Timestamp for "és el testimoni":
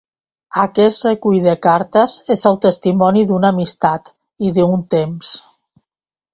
2.37-3.25